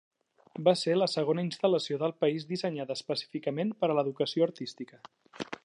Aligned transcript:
Va 0.67 0.71
ser 0.83 0.95
la 0.95 1.07
segona 1.15 1.43
instal·lació 1.47 1.99
del 2.03 2.15
país 2.25 2.47
dissenyada 2.53 2.97
específicament 3.01 3.75
per 3.83 3.91
a 3.91 3.99
l'educació 3.99 4.49
artística. 4.51 5.03